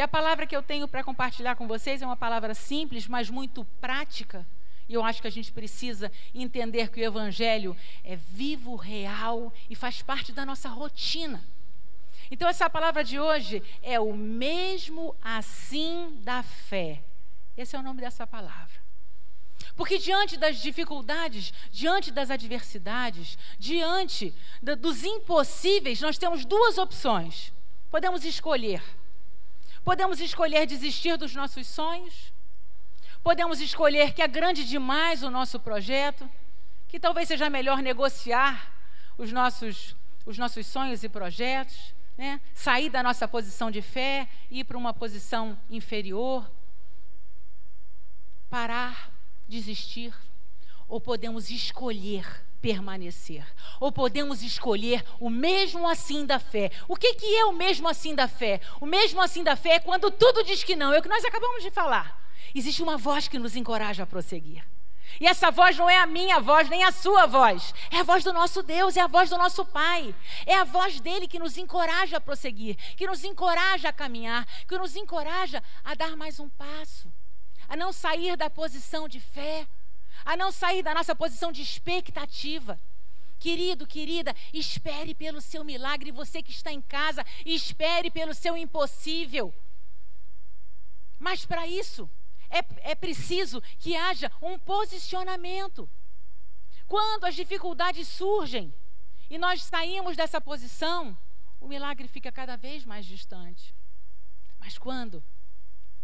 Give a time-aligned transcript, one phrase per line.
[0.00, 3.28] E a palavra que eu tenho para compartilhar com vocês é uma palavra simples, mas
[3.28, 4.46] muito prática.
[4.88, 9.74] E eu acho que a gente precisa entender que o Evangelho é vivo, real e
[9.74, 11.44] faz parte da nossa rotina.
[12.30, 17.02] Então, essa palavra de hoje é o mesmo assim da fé.
[17.54, 18.80] Esse é o nome dessa palavra.
[19.76, 24.32] Porque diante das dificuldades, diante das adversidades, diante
[24.78, 27.52] dos impossíveis, nós temos duas opções.
[27.90, 28.82] Podemos escolher.
[29.84, 32.32] Podemos escolher desistir dos nossos sonhos.
[33.22, 36.28] Podemos escolher que é grande demais o nosso projeto,
[36.88, 38.72] que talvez seja melhor negociar
[39.18, 39.94] os nossos,
[40.24, 42.38] os nossos sonhos e projetos né?
[42.52, 46.50] sair da nossa posição de fé, ir para uma posição inferior,
[48.50, 49.10] parar,
[49.48, 50.14] desistir,
[50.86, 53.44] ou podemos escolher permanecer,
[53.78, 56.70] ou podemos escolher o mesmo assim da fé.
[56.88, 58.60] O que, que é o mesmo assim da fé?
[58.80, 61.24] O mesmo assim da fé é quando tudo diz que não, é o que nós
[61.24, 62.20] acabamos de falar.
[62.54, 64.64] Existe uma voz que nos encoraja a prosseguir.
[65.18, 67.74] E essa voz não é a minha voz, nem a sua voz.
[67.90, 70.14] É a voz do nosso Deus, é a voz do nosso Pai.
[70.46, 74.78] É a voz dele que nos encoraja a prosseguir, que nos encoraja a caminhar, que
[74.78, 77.12] nos encoraja a dar mais um passo,
[77.68, 79.66] a não sair da posição de fé,
[80.24, 82.80] a não sair da nossa posição de expectativa.
[83.38, 86.12] Querido, querida, espere pelo seu milagre.
[86.12, 89.54] Você que está em casa, espere pelo seu impossível.
[91.18, 92.08] Mas para isso,
[92.50, 95.88] é, é preciso que haja um posicionamento.
[96.86, 98.74] Quando as dificuldades surgem
[99.30, 101.16] e nós saímos dessa posição,
[101.60, 103.74] o milagre fica cada vez mais distante.
[104.58, 105.22] Mas quando,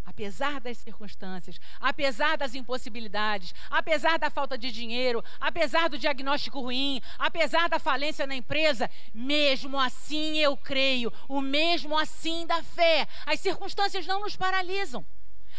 [0.06, 7.02] apesar das circunstâncias, apesar das impossibilidades, apesar da falta de dinheiro, apesar do diagnóstico ruim,
[7.18, 13.08] apesar da falência na empresa, mesmo assim eu creio, o mesmo assim da fé.
[13.26, 15.04] As circunstâncias não nos paralisam.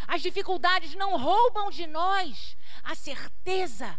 [0.06, 3.98] As dificuldades não roubam de nós a certeza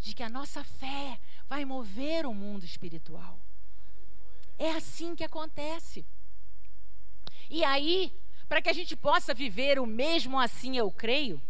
[0.00, 3.38] de que a nossa fé vai mover o mundo espiritual.
[4.58, 6.04] É assim que acontece.
[7.48, 8.12] E aí,
[8.48, 11.40] para que a gente possa viver o mesmo assim, eu creio,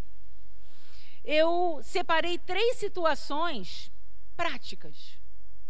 [1.25, 3.91] eu separei três situações
[4.37, 5.19] práticas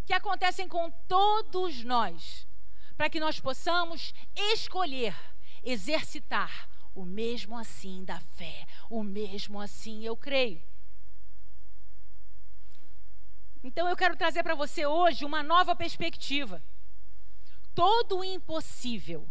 [0.05, 2.47] que acontecem com todos nós,
[2.97, 5.17] para que nós possamos escolher,
[5.65, 10.63] exercitar o mesmo assim da fé, o mesmo assim eu creio.
[13.65, 16.63] Então eu quero trazer para você hoje uma nova perspectiva.
[17.75, 19.27] Todo o impossível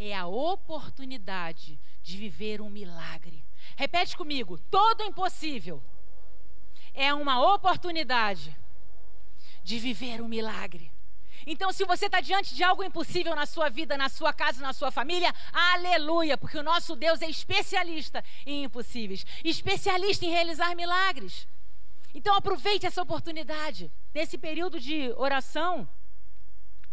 [0.00, 3.44] é a oportunidade de viver um milagre.
[3.76, 5.82] Repete comigo: todo impossível
[6.94, 8.56] é uma oportunidade
[9.62, 10.90] de viver um milagre.
[11.46, 14.72] Então, se você está diante de algo impossível na sua vida, na sua casa, na
[14.72, 21.46] sua família, aleluia, porque o nosso Deus é especialista em impossíveis, especialista em realizar milagres.
[22.14, 23.90] Então, aproveite essa oportunidade.
[24.14, 25.88] Nesse período de oração,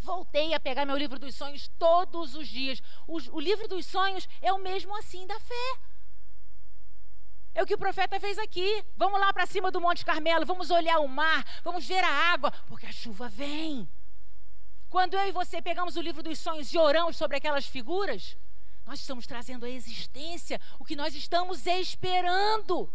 [0.07, 2.81] voltei a pegar meu livro dos sonhos todos os dias.
[3.05, 5.69] O, o livro dos sonhos é o mesmo assim da fé.
[7.53, 8.85] É o que o profeta fez aqui.
[8.95, 12.51] Vamos lá para cima do Monte Carmelo, vamos olhar o mar, vamos ver a água,
[12.67, 13.87] porque a chuva vem.
[14.89, 18.37] Quando eu e você pegamos o livro dos sonhos e oramos sobre aquelas figuras,
[18.85, 22.89] nós estamos trazendo à existência o que nós estamos esperando.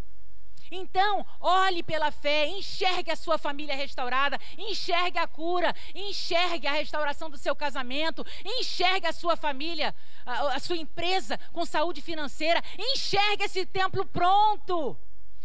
[0.75, 7.29] Então, olhe pela fé, enxergue a sua família restaurada, enxergue a cura, enxergue a restauração
[7.29, 9.95] do seu casamento, enxergue a sua família,
[10.25, 14.97] a, a sua empresa com saúde financeira, enxergue esse templo pronto.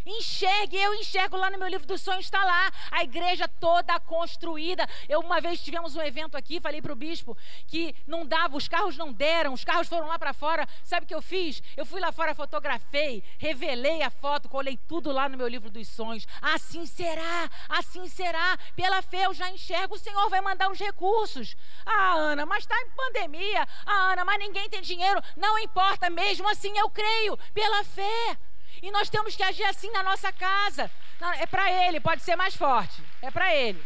[0.07, 4.87] Enxergue, eu enxergo lá no meu livro dos sonhos, está lá, a igreja toda construída.
[5.09, 7.37] Eu uma vez tivemos um evento aqui, falei para o bispo
[7.67, 10.67] que não dava, os carros não deram, os carros foram lá para fora.
[10.83, 11.61] Sabe o que eu fiz?
[11.75, 15.87] Eu fui lá fora, fotografei, revelei a foto, colei tudo lá no meu livro dos
[15.89, 16.25] sonhos.
[16.41, 18.57] Assim será, assim será.
[18.75, 21.55] Pela fé eu já enxergo, o Senhor vai mandar os recursos.
[21.85, 23.67] Ah, Ana, mas está em pandemia.
[23.85, 25.21] Ah, Ana, mas ninguém tem dinheiro.
[25.35, 28.37] Não importa, mesmo assim eu creio, pela fé.
[28.81, 30.89] E nós temos que agir assim na nossa casa.
[31.19, 33.03] Não, é para ele, pode ser mais forte.
[33.21, 33.83] É para ele.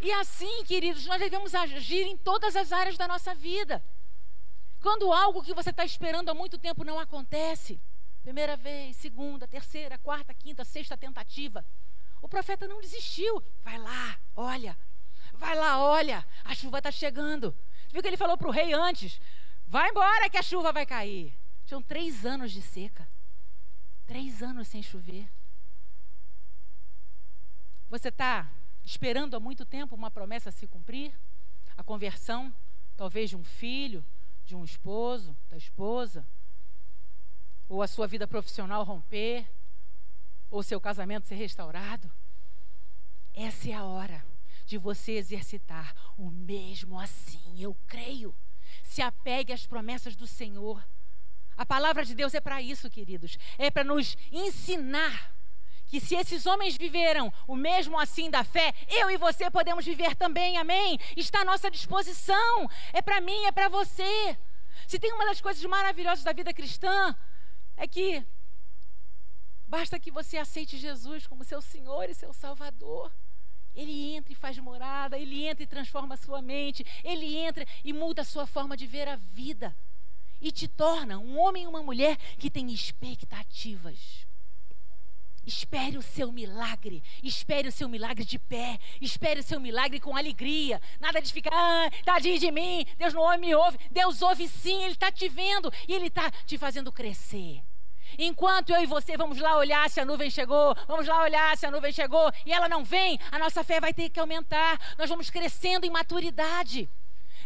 [0.00, 3.82] E assim, queridos, nós devemos agir em todas as áreas da nossa vida.
[4.80, 7.78] Quando algo que você está esperando há muito tempo não acontece,
[8.22, 11.64] primeira vez, segunda, terceira, quarta, quinta, sexta tentativa,
[12.22, 13.42] o profeta não desistiu.
[13.62, 14.76] Vai lá, olha.
[15.34, 16.26] Vai lá, olha.
[16.44, 17.54] A chuva está chegando.
[17.90, 19.20] Viu que ele falou para o rei antes?
[19.66, 21.34] Vai embora que a chuva vai cair.
[21.70, 23.06] Tinham três anos de seca.
[24.04, 25.30] Três anos sem chover.
[27.88, 28.50] Você está
[28.82, 31.14] esperando há muito tempo uma promessa se cumprir?
[31.76, 32.52] A conversão
[32.96, 34.04] talvez de um filho,
[34.44, 36.26] de um esposo, da esposa,
[37.68, 39.48] ou a sua vida profissional romper,
[40.50, 42.10] ou seu casamento ser restaurado.
[43.32, 44.26] Essa é a hora
[44.66, 48.34] de você exercitar o mesmo assim, eu creio.
[48.82, 50.84] Se apegue às promessas do Senhor.
[51.60, 53.36] A palavra de Deus é para isso, queridos.
[53.58, 55.30] É para nos ensinar
[55.88, 60.14] que se esses homens viveram o mesmo assim da fé, eu e você podemos viver
[60.14, 60.98] também, amém?
[61.14, 62.66] Está à nossa disposição.
[62.94, 64.38] É para mim, é para você.
[64.86, 67.14] Se tem uma das coisas maravilhosas da vida cristã,
[67.76, 68.24] é que
[69.68, 73.12] basta que você aceite Jesus como seu Senhor e seu Salvador.
[73.76, 77.92] Ele entra e faz morada, ele entra e transforma a sua mente, ele entra e
[77.92, 79.76] muda a sua forma de ver a vida
[80.40, 84.26] e te torna um homem e uma mulher que tem expectativas.
[85.46, 90.16] Espere o seu milagre, espere o seu milagre de pé, espere o seu milagre com
[90.16, 90.80] alegria.
[91.00, 93.78] Nada de ficar, ah, tadinho de mim, Deus não me ouve.
[93.90, 97.62] Deus ouve sim, Ele está te vendo e Ele está te fazendo crescer.
[98.18, 101.64] Enquanto eu e você vamos lá olhar se a nuvem chegou, vamos lá olhar se
[101.64, 104.78] a nuvem chegou e ela não vem, a nossa fé vai ter que aumentar.
[104.98, 106.88] Nós vamos crescendo em maturidade.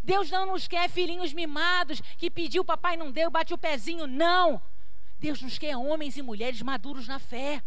[0.05, 4.06] Deus não nos quer filhinhos mimados que pediu, papai não deu, bate o pezinho.
[4.06, 4.61] Não.
[5.19, 7.62] Deus nos quer homens e mulheres maduros na fé.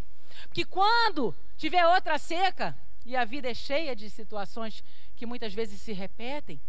[0.48, 4.84] Porque quando tiver outra seca, e a vida é cheia de situações
[5.16, 6.62] que muitas vezes se repetem,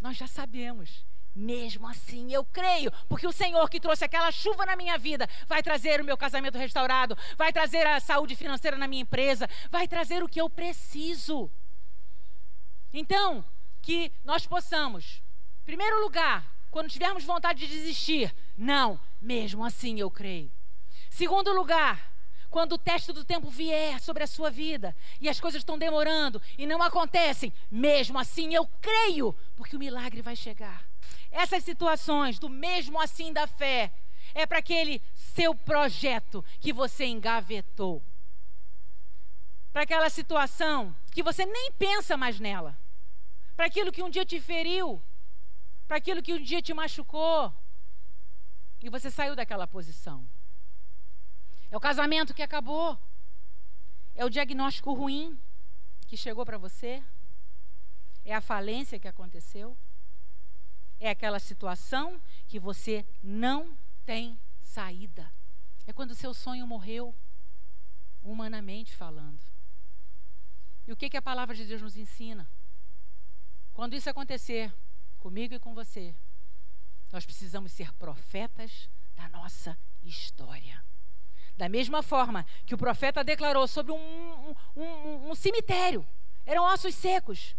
[0.00, 1.04] nós já sabemos
[1.34, 5.62] mesmo assim, eu creio, porque o Senhor que trouxe aquela chuva na minha vida vai
[5.62, 10.22] trazer o meu casamento restaurado, vai trazer a saúde financeira na minha empresa, vai trazer
[10.22, 11.50] o que eu preciso.
[12.92, 13.44] Então,
[13.84, 15.22] que nós possamos,
[15.66, 20.50] primeiro lugar, quando tivermos vontade de desistir, não, mesmo assim eu creio.
[21.10, 22.10] Segundo lugar,
[22.48, 26.40] quando o teste do tempo vier sobre a sua vida e as coisas estão demorando
[26.56, 30.82] e não acontecem, mesmo assim eu creio, porque o milagre vai chegar.
[31.30, 33.92] Essas situações do mesmo assim da fé
[34.34, 38.02] é para aquele seu projeto que você engavetou.
[39.74, 42.82] Para aquela situação que você nem pensa mais nela.
[43.56, 45.00] Para aquilo que um dia te feriu,
[45.86, 47.52] para aquilo que um dia te machucou.
[48.82, 50.26] E você saiu daquela posição.
[51.70, 52.98] É o casamento que acabou.
[54.14, 55.38] É o diagnóstico ruim
[56.06, 57.02] que chegou para você.
[58.24, 59.76] É a falência que aconteceu
[61.00, 65.30] é aquela situação que você não tem saída.
[65.86, 67.14] É quando o seu sonho morreu,
[68.22, 69.40] humanamente falando.
[70.86, 72.48] E o que, que a palavra de Deus nos ensina?
[73.74, 74.72] Quando isso acontecer
[75.18, 76.14] comigo e com você,
[77.12, 80.82] nós precisamos ser profetas da nossa história.
[81.56, 86.06] Da mesma forma que o profeta declarou sobre um, um, um, um cemitério,
[86.46, 87.56] eram ossos secos,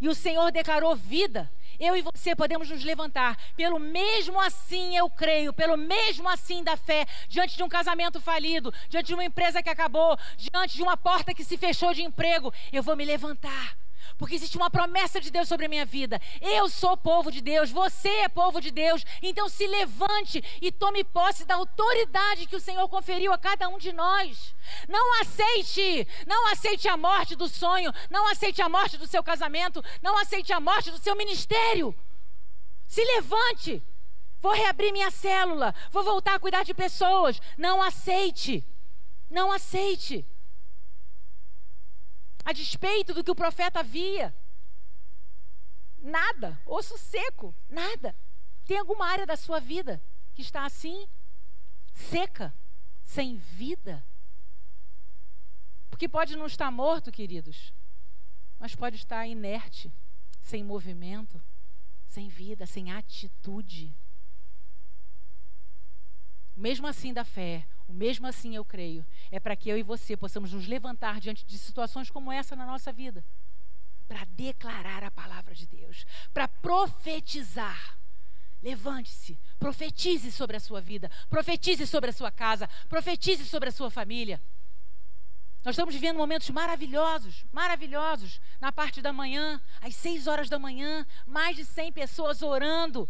[0.00, 5.08] e o Senhor declarou vida eu e você podemos nos levantar, pelo mesmo assim eu
[5.08, 9.62] creio, pelo mesmo assim da fé, diante de um casamento falido, diante de uma empresa
[9.62, 13.76] que acabou, diante de uma porta que se fechou de emprego, eu vou me levantar
[14.18, 16.20] porque existe uma promessa de Deus sobre a minha vida.
[16.40, 19.06] Eu sou povo de Deus, você é povo de Deus.
[19.22, 23.78] Então se levante e tome posse da autoridade que o Senhor conferiu a cada um
[23.78, 24.54] de nós.
[24.88, 29.82] Não aceite, não aceite a morte do sonho, não aceite a morte do seu casamento,
[30.02, 31.94] não aceite a morte do seu ministério.
[32.88, 33.80] Se levante.
[34.40, 37.40] Vou reabrir minha célula, vou voltar a cuidar de pessoas.
[37.56, 38.64] Não aceite.
[39.28, 40.24] Não aceite
[42.48, 44.34] a despeito do que o profeta via.
[45.98, 48.16] Nada, osso seco, nada.
[48.64, 50.02] Tem alguma área da sua vida
[50.34, 51.06] que está assim,
[51.92, 52.54] seca,
[53.04, 54.02] sem vida?
[55.90, 57.70] Porque pode não estar morto, queridos,
[58.58, 59.92] mas pode estar inerte,
[60.40, 61.38] sem movimento,
[62.08, 63.94] sem vida, sem atitude.
[66.58, 70.16] Mesmo assim da fé, o mesmo assim eu creio, é para que eu e você
[70.16, 73.24] possamos nos levantar diante de situações como essa na nossa vida,
[74.08, 77.96] para declarar a palavra de Deus, para profetizar.
[78.60, 83.88] Levante-se, profetize sobre a sua vida, profetize sobre a sua casa, profetize sobre a sua
[83.88, 84.42] família.
[85.64, 88.40] Nós estamos vivendo momentos maravilhosos, maravilhosos.
[88.60, 93.08] Na parte da manhã, às seis horas da manhã, mais de cem pessoas orando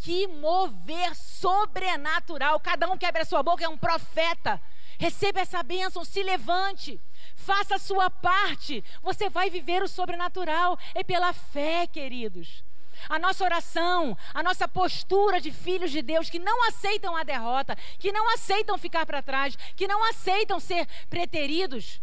[0.00, 2.58] que mover sobrenatural.
[2.60, 4.60] Cada um que abre a sua boca é um profeta.
[4.98, 7.00] Receba essa bênção, se levante,
[7.36, 8.84] faça a sua parte.
[9.02, 10.78] Você vai viver o sobrenatural.
[10.94, 12.64] É pela fé, queridos.
[13.08, 17.76] A nossa oração, a nossa postura de filhos de Deus que não aceitam a derrota,
[17.98, 22.00] que não aceitam ficar para trás, que não aceitam ser preteridos,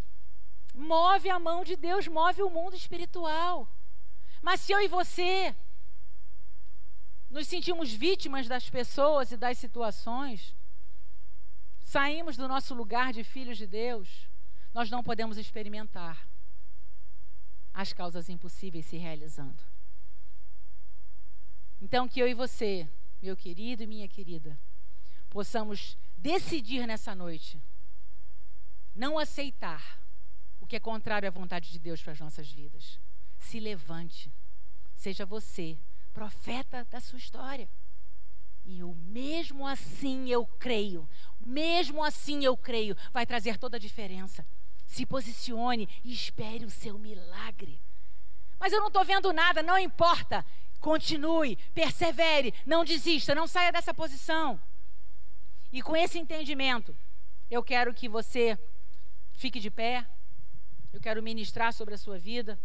[0.74, 3.68] move a mão de Deus, move o mundo espiritual.
[4.42, 5.56] Mas se eu e você
[7.30, 10.56] nos sentimos vítimas das pessoas e das situações,
[11.84, 14.28] saímos do nosso lugar de filhos de Deus,
[14.74, 16.28] nós não podemos experimentar
[17.74, 19.62] as causas impossíveis se realizando.
[21.82, 22.90] Então, que eu e você,
[23.22, 24.58] meu querido e minha querida,
[25.30, 27.62] possamos decidir nessa noite
[28.96, 30.00] não aceitar
[30.60, 33.00] o que é contrário à vontade de Deus para as nossas vidas.
[33.38, 34.32] Se levante,
[34.96, 35.78] seja você
[36.18, 37.70] profeta da sua história.
[38.66, 41.08] E o mesmo assim eu creio,
[41.40, 44.44] mesmo assim eu creio, vai trazer toda a diferença.
[44.88, 47.80] Se posicione e espere o seu milagre.
[48.60, 50.44] Mas eu não estou vendo nada, não importa.
[50.80, 54.60] Continue, persevere, não desista, não saia dessa posição.
[55.72, 56.98] E com esse entendimento,
[57.52, 58.58] eu quero que você
[59.34, 60.04] fique de pé.
[60.92, 62.60] Eu quero ministrar sobre a sua vida.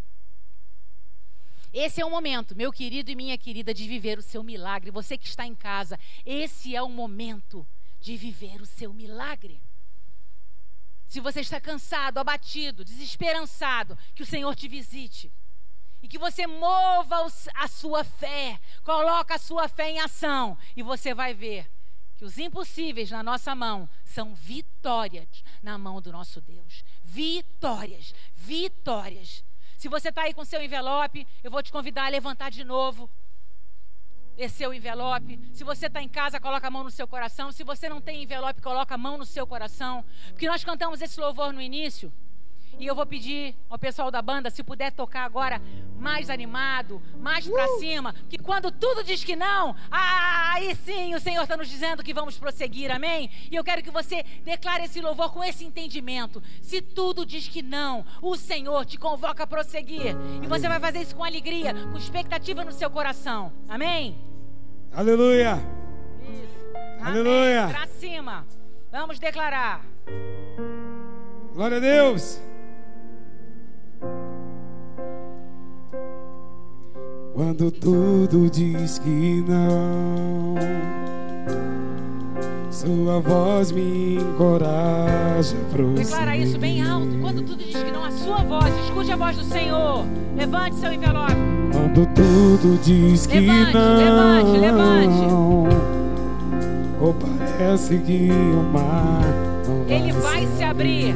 [1.73, 4.91] Esse é o momento, meu querido e minha querida, de viver o seu milagre.
[4.91, 7.67] Você que está em casa, esse é o momento
[8.01, 9.61] de viver o seu milagre.
[11.09, 15.31] Se você está cansado, abatido, desesperançado, que o Senhor te visite.
[16.03, 20.59] E que você mova a sua fé, coloca a sua fé em ação.
[20.77, 21.71] E você vai ver
[22.17, 26.85] que os impossíveis na nossa mão são vitórias na mão do nosso Deus.
[27.05, 29.45] Vitórias, vitórias.
[29.83, 33.11] Se você está aí com seu envelope, eu vou te convidar a levantar de novo
[34.39, 35.41] esse seu envelope.
[35.53, 37.51] Se você está em casa, coloca a mão no seu coração.
[37.51, 40.05] Se você não tem envelope, coloca a mão no seu coração.
[40.29, 42.13] Porque nós cantamos esse louvor no início.
[42.79, 45.61] E eu vou pedir ao pessoal da banda, se puder tocar agora
[46.03, 47.53] mais animado, mais uh!
[47.53, 51.69] para cima, que quando tudo diz que não, ah, aí sim o Senhor está nos
[51.69, 53.31] dizendo que vamos prosseguir, amém?
[53.51, 56.43] E eu quero que você declare esse louvor com esse entendimento.
[56.61, 60.17] Se tudo diz que não, o Senhor te convoca a prosseguir.
[60.43, 64.19] E você vai fazer isso com alegria, com expectativa no seu coração, amém?
[64.93, 65.59] Aleluia!
[66.23, 67.03] Isso.
[67.03, 67.69] Aleluia!
[67.69, 68.45] Para cima,
[68.91, 69.85] vamos declarar.
[71.55, 72.52] Glória a Deus!
[77.35, 80.55] Quando tudo diz que não,
[82.71, 87.09] Sua voz me encoraja a Declara isso bem alto.
[87.23, 90.05] Quando tudo diz que não, a sua voz, escute a voz do Senhor.
[90.37, 91.33] Levante seu envelope.
[91.73, 95.35] Quando tudo diz que levante, não, levante, levante.
[97.01, 99.25] Ou parece que o mar
[99.89, 101.15] Ele vai se abrir.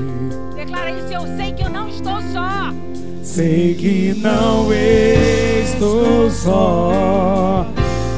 [3.36, 7.66] Sei que não estou só.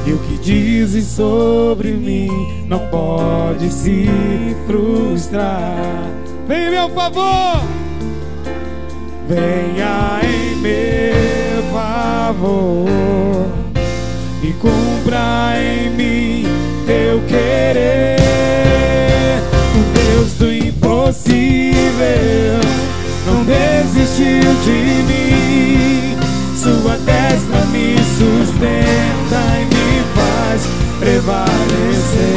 [0.07, 2.29] E o que dizes sobre mim
[2.69, 4.07] não pode se
[4.65, 6.09] frustrar.
[6.47, 7.61] Vem, meu favor.
[9.27, 12.87] Venha em meu favor
[14.41, 16.45] e cumpra em mim
[16.85, 18.15] teu querer.
[19.75, 21.49] O Deus do impossível
[23.49, 24.79] desistiu de
[25.09, 26.17] mim.
[26.55, 30.61] Sua destra me sustenta e me faz
[30.99, 32.29] prevalecer.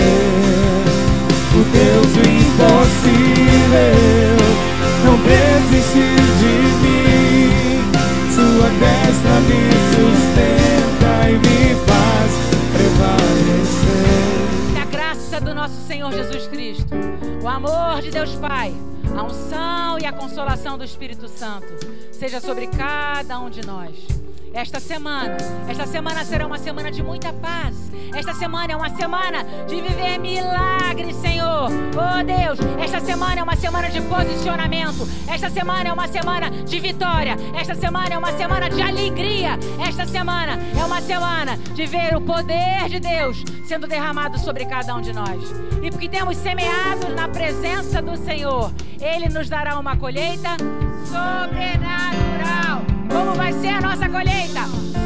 [1.54, 3.92] O Deus do impossível
[5.04, 7.50] não desistiu de mim.
[8.34, 12.30] Sua destra me sustenta e me faz
[12.72, 14.16] prevalecer.
[14.74, 16.94] Da graça do nosso Senhor Jesus Cristo,
[17.42, 18.72] o amor de Deus Pai
[19.16, 21.66] a unção e a consolação do Espírito Santo
[22.10, 24.21] seja sobre cada um de nós.
[24.54, 27.74] Esta semana, esta semana será uma semana de muita paz.
[28.14, 31.70] Esta semana é uma semana de viver milagres, Senhor.
[31.70, 35.08] Oh Deus, esta semana é uma semana de posicionamento.
[35.26, 37.36] Esta semana é uma semana de vitória.
[37.58, 39.58] Esta semana é uma semana de alegria.
[39.88, 44.94] Esta semana é uma semana de ver o poder de Deus sendo derramado sobre cada
[44.94, 45.50] um de nós.
[45.82, 50.56] E porque temos semeado na presença do Senhor, Ele nos dará uma colheita
[51.06, 52.31] sobrenatural.
[53.12, 54.62] Como vai ser a nossa colheita?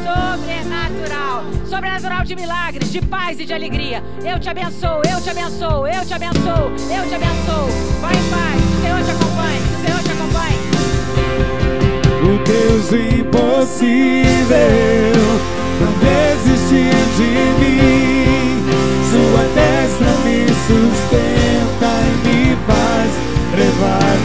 [0.07, 1.43] Sobrenatural.
[1.69, 4.01] Sobrenatural de milagres, de paz e de alegria.
[4.23, 7.67] Eu te abençoo, eu te abençoo, eu te abençoo, eu te abençoo.
[8.01, 8.61] Vai em paz.
[8.71, 9.59] O Senhor te acompanhe.
[9.59, 10.57] O Senhor te acompanhe.
[12.23, 14.47] O Deus impossível
[15.81, 18.63] não desistiu de mim.
[19.11, 23.11] Sua destra me sustenta e me faz
[23.57, 24.16] levar.